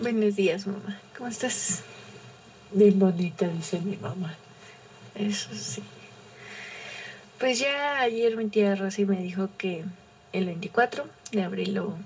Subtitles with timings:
[0.00, 0.96] Buenos días, mamá.
[1.16, 1.82] ¿Cómo estás?
[2.70, 4.36] Bien bonita, dice mi mamá.
[5.16, 5.82] Eso sí.
[7.40, 9.84] Pues ya ayer mi tía Rosy me dijo que
[10.32, 11.96] el 24 de abril lo,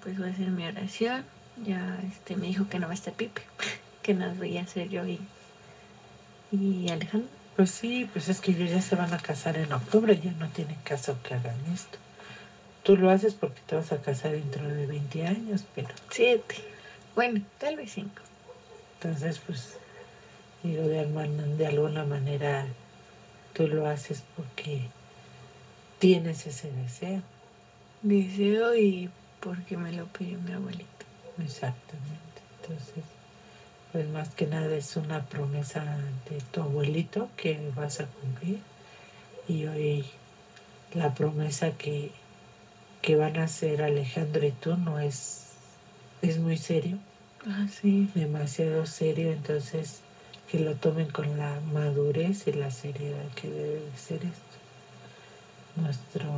[0.00, 1.24] pues voy a hacer mi oración.
[1.66, 3.42] Ya este, me dijo que no va a estar Pipe,
[4.02, 5.18] que nos voy a hacer yo y,
[6.52, 7.28] y Alejandro.
[7.56, 10.48] Pues sí, pues es que ellos ya se van a casar en octubre, ya no
[10.50, 11.98] tienen caso que hagan esto.
[12.84, 15.88] Tú lo haces porque te vas a casar dentro de 20 años, pero...
[16.10, 16.73] Siete.
[17.14, 18.22] Bueno, tal vez cinco.
[19.00, 19.76] Entonces, pues,
[20.62, 21.06] digo, de,
[21.56, 22.66] de alguna manera
[23.52, 24.82] tú lo haces porque
[25.98, 27.22] tienes ese deseo.
[28.02, 31.04] Deseo y porque me lo pidió mi abuelito.
[31.42, 32.42] Exactamente.
[32.60, 33.04] Entonces,
[33.92, 35.84] pues más que nada es una promesa
[36.28, 38.60] de tu abuelito que vas a cumplir.
[39.46, 40.04] Y hoy
[40.94, 42.10] la promesa que,
[43.02, 45.52] que van a hacer Alejandro y tú no es,
[46.22, 46.98] es muy serio,
[47.46, 48.08] Ah, sí.
[48.14, 50.00] demasiado serio, entonces
[50.50, 54.56] que lo tomen con la madurez y la seriedad que debe de ser esto.
[55.76, 56.30] Nuestro,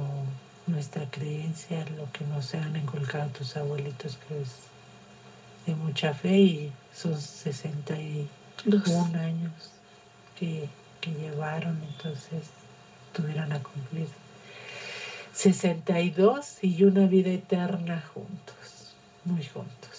[0.67, 4.50] nuestra creencia, lo que nos han inculcado tus abuelitos, que es
[5.67, 8.28] de mucha fe y son 61
[8.64, 8.89] Dos.
[9.14, 9.52] años
[10.39, 10.69] que,
[11.00, 12.48] que llevaron, entonces
[13.12, 14.08] tuvieron a cumplir
[15.33, 19.95] 62 y una vida eterna juntos, muy juntos.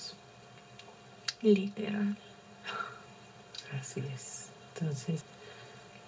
[1.42, 2.16] Literal.
[3.80, 4.48] Así es.
[4.74, 5.22] Entonces,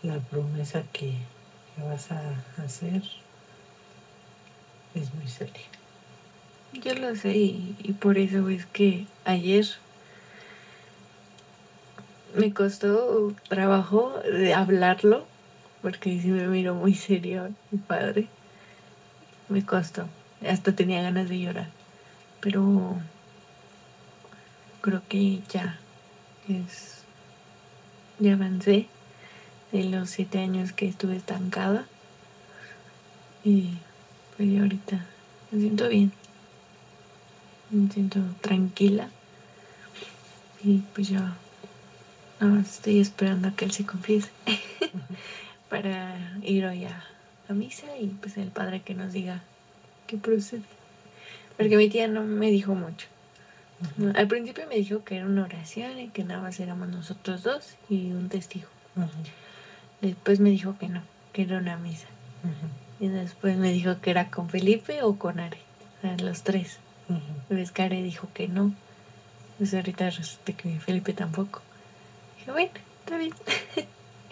[0.03, 1.13] la promesa que,
[1.75, 3.03] que vas a hacer
[4.95, 5.53] es muy seria.
[6.73, 9.65] Yo lo sé y, y por eso es que ayer
[12.35, 15.25] me costó trabajo de hablarlo,
[15.81, 18.27] porque sí me miró muy serio mi padre.
[19.47, 20.05] Me costó,
[20.47, 21.67] hasta tenía ganas de llorar,
[22.39, 22.99] pero
[24.81, 25.77] creo que ya
[26.47, 27.03] es,
[28.19, 28.87] ya avancé
[29.71, 31.85] de los siete años que estuve estancada.
[33.43, 33.69] Y
[34.35, 35.05] pues ya ahorita
[35.51, 36.11] me siento bien.
[37.69, 39.09] Me siento tranquila.
[40.63, 41.35] Y pues ya
[42.39, 44.29] más estoy esperando a que él se confiese
[45.69, 47.03] para ir hoy a
[47.47, 49.41] la misa y pues el padre que nos diga
[50.07, 50.63] qué procede.
[51.57, 53.07] Porque mi tía no me dijo mucho
[54.15, 57.75] Al principio me dijo que era una oración y que nada más éramos nosotros dos
[57.89, 58.67] y un testigo
[60.01, 61.01] después me dijo que no
[61.33, 62.07] que era una misa
[62.99, 65.57] y después me dijo que era con Felipe o con Are
[65.97, 67.19] o sea, los tres ujú.
[67.47, 68.71] Pues Care dijo que no.
[69.57, 71.61] Pues ahorita resulta que Felipe tampoco.
[72.37, 73.33] Dije, bueno, está bien.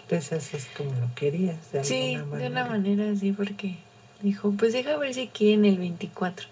[0.08, 2.94] Pues haces como lo querías, de Sí, alguna de una manera.
[3.00, 3.76] manera así, porque
[4.22, 6.46] dijo, pues deja ver si quieren el 24.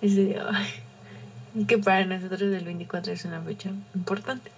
[0.00, 0.66] Ese día, ay,
[1.66, 4.50] que para nosotros el 24 es una fecha importante.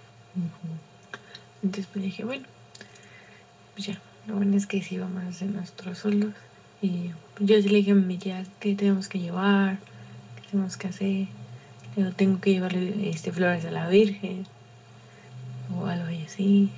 [1.63, 2.45] Entonces pues dije, bueno,
[3.73, 6.33] pues ya, lo bueno es que sí vamos a hacer nuestros solos.
[6.81, 9.77] Y pues, yo sí le dije a mi tía qué tenemos que llevar,
[10.41, 11.27] qué tenemos que hacer.
[11.95, 14.45] Digo, tengo que llevarle este, flores a la Virgen
[15.77, 16.69] o algo así.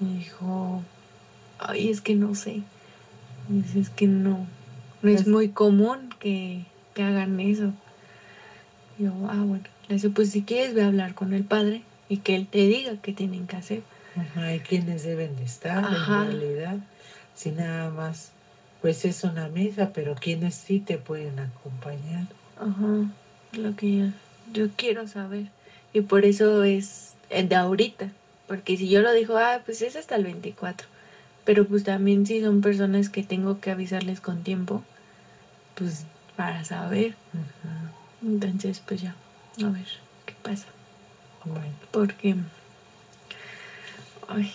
[0.00, 0.82] Me dijo,
[1.58, 2.62] ay, es que no sé.
[3.48, 4.46] Dice, es que no,
[5.02, 7.72] no es Es- muy común que, que hagan eso.
[9.00, 9.64] Y yo, ah, bueno.
[9.88, 12.58] Le dice, pues si quieres, ve a hablar con el padre y que él te
[12.58, 13.82] diga qué tienen que hacer.
[14.16, 15.96] Ajá, hay quienes deben de estar Ajá.
[15.96, 16.76] en realidad,
[17.34, 18.30] si nada más,
[18.82, 22.26] pues es una misa, pero quienes sí te pueden acompañar.
[22.58, 23.06] Ajá,
[23.52, 24.04] lo que yo,
[24.52, 25.46] yo quiero saber.
[25.94, 28.10] Y por eso es de ahorita.
[28.46, 30.86] Porque si yo lo digo, ah, pues es hasta el 24.
[31.44, 34.82] Pero pues también si son personas que tengo que avisarles con tiempo,
[35.74, 36.04] pues
[36.36, 37.14] para saber.
[37.32, 37.99] Ujú.
[38.22, 39.14] Entonces, pues ya,
[39.64, 39.86] a ver
[40.26, 40.66] qué pasa.
[41.44, 42.36] Bueno, Porque,
[44.28, 44.50] ay,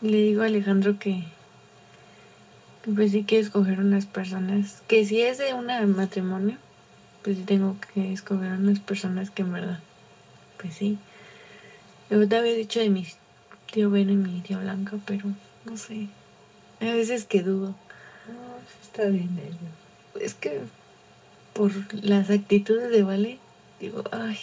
[0.00, 1.22] le digo a Alejandro que,
[2.82, 5.66] que pues sí que escoger unas personas, que si es de un
[5.96, 6.56] matrimonio,
[7.22, 9.78] pues sí tengo que escoger unas personas que en verdad,
[10.60, 10.98] pues sí.
[12.10, 13.06] Yo te había dicho de mi
[13.72, 15.30] tío Ben y mi tía Blanca, pero
[15.64, 16.08] no sé.
[16.80, 17.76] A veces que dudo.
[18.26, 19.70] no, sí está bien ello.
[20.20, 20.60] Es que
[21.52, 21.72] por
[22.04, 23.38] las actitudes de Vale,
[23.80, 24.38] digo, ay,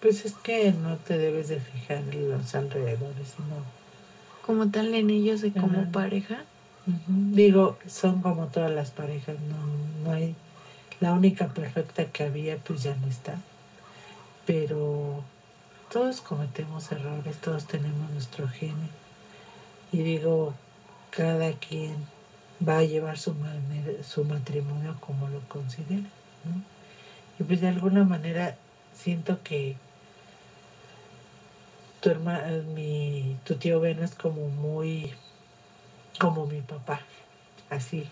[0.00, 3.80] Pues es que no te debes de fijar en los alrededores, sino
[4.46, 6.44] como tal en ellos de como pareja.
[7.06, 10.34] Digo, son como todas las parejas, no, no hay.
[10.98, 13.38] La única perfecta que había, pues ya no está.
[14.46, 15.22] Pero
[15.92, 18.88] todos cometemos errores, todos tenemos nuestro genio.
[19.92, 20.54] Y digo,
[21.10, 21.94] cada quien
[22.66, 23.34] va a llevar su,
[24.06, 26.08] su matrimonio como lo considera,
[26.44, 26.62] ¿no?
[27.38, 28.56] Y pues de alguna manera
[28.94, 29.76] siento que
[32.00, 35.12] tu hermano, mi, tu tío Ben es como muy,
[36.18, 37.00] como mi papá,
[37.70, 38.06] así,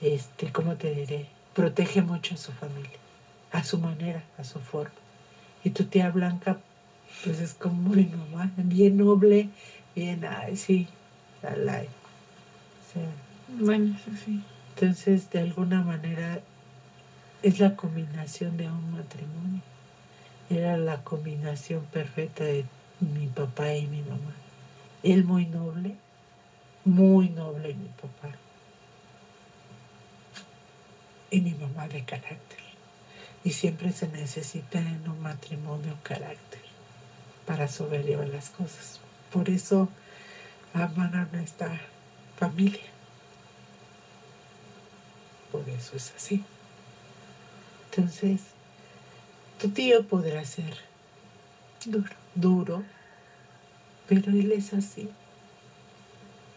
[0.00, 1.26] este, ¿cómo te diré?
[1.54, 2.98] Protege mucho a su familia,
[3.52, 4.94] a su manera, a su forma.
[5.64, 6.58] Y tu tía Blanca,
[7.24, 9.48] pues es como mi mamá, bien noble,
[9.94, 10.88] bien, ay, sí,
[11.42, 11.82] la, la,
[13.58, 14.42] Bueno, eso sí.
[14.74, 16.40] entonces, de alguna manera,
[17.42, 19.60] es la combinación de un matrimonio.
[20.48, 22.64] Era la combinación perfecta de
[23.00, 24.34] mi papá y mi mamá.
[25.02, 25.96] Él muy noble,
[26.84, 28.34] muy noble mi papá.
[31.30, 32.58] Y mi mamá de carácter.
[33.44, 36.60] Y siempre se necesita en un matrimonio carácter
[37.46, 39.00] para sobrellevar las cosas.
[39.32, 39.88] Por eso
[40.74, 41.80] aman a nuestra
[42.40, 42.80] familia.
[45.52, 46.42] Por eso es así.
[47.90, 48.40] Entonces,
[49.60, 50.74] tu tío podrá ser
[51.84, 52.10] Duro.
[52.34, 52.82] duro,
[54.08, 55.08] pero él es así.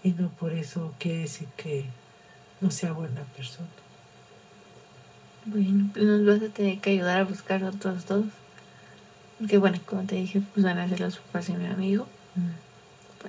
[0.03, 1.85] Y no por eso quiere decir que
[2.62, 3.68] no sea buena persona.
[5.45, 8.25] Bueno, pues nos vas a tener que ayudar a buscar otros dos.
[9.39, 12.07] Porque bueno, como te dije, pues van a ser los papás de mi amigo.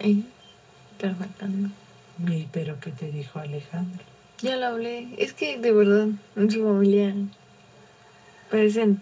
[0.00, 0.24] Y
[0.98, 1.72] pero faltan.
[2.18, 4.02] Y, pero ¿qué te dijo Alejandro?
[4.40, 5.08] Ya lo hablé.
[5.18, 7.14] Es que de verdad, en su familia
[8.50, 9.00] parecen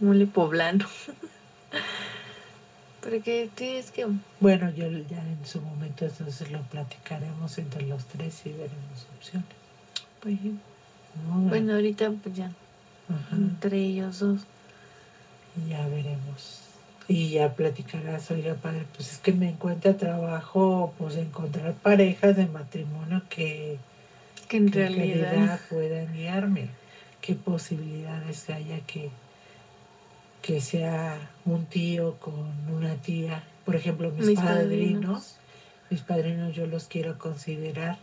[0.00, 0.86] mole poblano.
[3.02, 4.06] Porque tienes que.
[4.40, 9.48] Bueno, yo ya en su momento entonces lo platicaremos entre los tres y veremos opciones.
[10.20, 11.40] Pues, ¿no?
[11.48, 12.52] bueno, ahorita pues ya,
[13.08, 13.36] Ajá.
[13.36, 14.40] entre ellos dos.
[15.68, 16.60] Ya veremos.
[17.12, 22.46] Y ya platicarás, oiga, padre, pues es que me encuentra trabajo, pues encontrar parejas de
[22.46, 23.78] matrimonio que,
[24.48, 25.30] Que en que realidad.
[25.32, 26.68] realidad puedan guiarme.
[27.20, 29.10] ¿Qué posibilidades haya que,
[30.40, 33.42] que sea un tío con una tía?
[33.64, 35.34] Por ejemplo, mis, Mis padrinos, padrinos.
[35.90, 37.98] mis padrinos yo los quiero considerar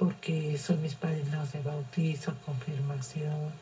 [0.00, 3.52] porque son mis padrinos de bautizo, confirmación.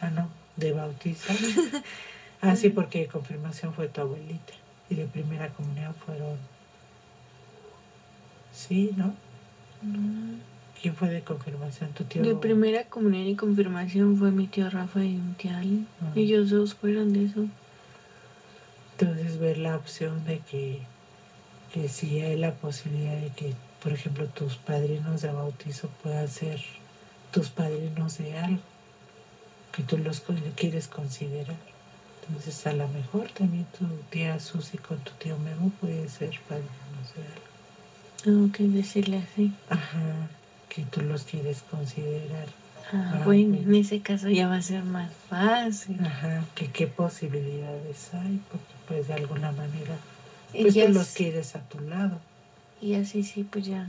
[0.00, 1.32] Ah, no, de bautizo.
[2.42, 4.52] ah, sí, porque confirmación fue tu abuelita
[4.90, 6.36] y de primera comunión fueron...
[8.52, 9.14] Sí, ¿no?
[10.80, 11.90] ¿Quién fue de confirmación?
[11.92, 12.22] Tu tío.
[12.22, 15.62] De primera comunión y confirmación fue mi tío Rafa y mi tía.
[16.00, 16.12] Ah.
[16.14, 17.46] Ellos dos fueron de eso.
[18.98, 20.80] Entonces ver la opción de que,
[21.72, 26.60] que si hay la posibilidad de que, por ejemplo, tus padrinos de bautizo puedan ser
[27.30, 28.60] tus padrinos de algo
[29.72, 30.22] que tú los
[30.54, 31.71] quieres considerar.
[32.28, 37.14] Entonces a lo mejor también tu tía Susi con tu tío Memo puede ser padrinos
[37.16, 37.52] de algo.
[38.22, 39.52] Tengo que decirle así.
[39.68, 40.28] Ajá,
[40.68, 42.46] que tú los quieres considerar.
[42.92, 45.98] Ah, Ah, bueno, en ese caso ya va a ser más fácil.
[46.04, 49.96] Ajá, que qué posibilidades hay, porque pues de alguna manera
[50.52, 52.20] pues tú los quieres a tu lado.
[52.80, 53.86] Y así sí, pues ya.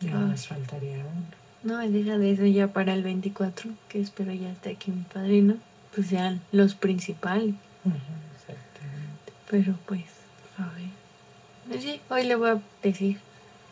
[0.00, 0.24] Ya Ay.
[0.30, 1.40] nos faltaría uno.
[1.62, 5.56] No, deja de eso ya para el 24, que espero ya esté aquí mi padrino.
[5.94, 7.54] Pues sean los principales.
[7.84, 9.32] Exactamente.
[9.50, 10.04] Pero pues,
[10.58, 10.88] a ver.
[11.68, 13.18] Pues sí, hoy le voy a decir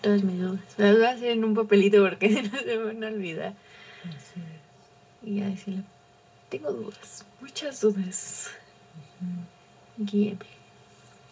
[0.02, 0.60] todas mis dudas.
[0.76, 3.54] Las voy a hacer en un papelito porque si no se van a olvidar.
[4.04, 5.28] Así es.
[5.30, 5.82] Y ya decirle,
[6.48, 8.50] tengo dudas, muchas dudas.
[9.96, 10.38] Guíeme.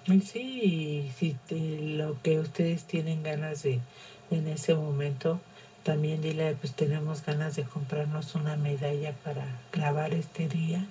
[0.07, 3.81] Y sí, si te- lo que ustedes tienen ganas de
[4.31, 5.41] en ese momento,
[5.87, 10.85] también dile, pues tenemos ganas de comprarnos una medalla para grabar este día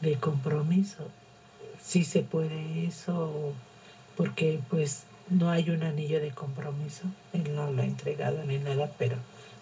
[0.00, 1.06] de compromiso.
[1.80, 3.52] Si se puede eso,
[4.16, 7.04] porque pues no hay un anillo de compromiso,
[7.34, 9.14] él no lo ha entregado ni nada, pero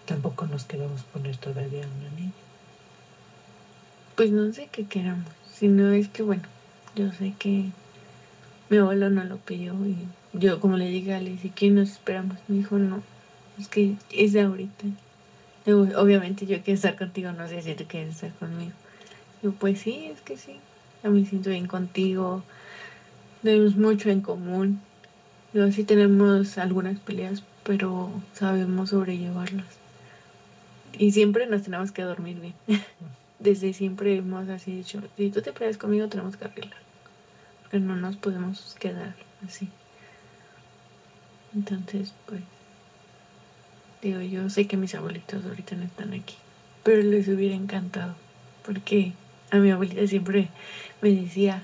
[0.07, 2.33] tampoco nos queremos poner todavía un anillo.
[4.17, 5.29] Pues no sé qué queramos.
[5.53, 6.45] Si no es que, bueno,
[6.97, 7.67] yo sé que
[8.71, 9.99] mi abuelo no lo pidió y
[10.33, 13.03] yo, como le dije a si quién nos esperamos, me dijo no.
[13.59, 14.85] Es que es de ahorita.
[15.67, 18.73] Obviamente yo quiero estar contigo, no sé si tú quieres estar conmigo.
[19.43, 20.57] Yo, pues sí, es que sí.
[21.03, 22.43] Yo me siento bien contigo.
[23.43, 24.81] Tenemos mucho en común.
[25.53, 29.67] Yo sí tenemos algunas peleas, pero sabemos sobrellevarlas.
[30.99, 32.55] Y siempre nos tenemos que dormir bien.
[33.39, 36.83] Desde siempre hemos así dicho, si tú te peleas conmigo tenemos que arreglar.
[37.63, 39.15] Porque no nos podemos quedar
[39.47, 39.69] así.
[41.55, 42.41] Entonces, pues,
[44.05, 46.35] digo, yo sé que mis abuelitos ahorita no están aquí,
[46.83, 48.15] pero les hubiera encantado,
[48.65, 49.13] porque
[49.51, 50.49] a mi abuelita siempre
[51.01, 51.63] me decía,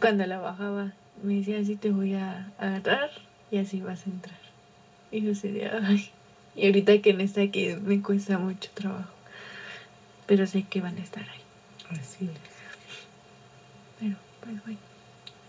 [0.00, 3.10] cuando la bajaba, me decía, así te voy a agarrar
[3.50, 4.38] y así vas a entrar.
[5.10, 6.10] Y yo sería, ay,
[6.54, 9.12] y ahorita que no está aquí me cuesta mucho trabajo,
[10.26, 11.98] pero sé que van a estar ahí.
[11.98, 12.56] Así es.
[14.00, 14.78] Pero, pues bueno,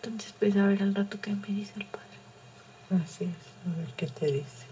[0.01, 3.03] Entonces, pues a ver al rato qué me dice el padre.
[3.03, 3.31] Así es,
[3.65, 4.66] a ver qué te dice.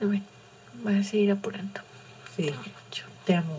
[0.00, 0.24] Bueno,
[0.82, 1.80] voy a seguir apurando.
[2.34, 3.04] Sí, Mucho.
[3.24, 3.58] te amo.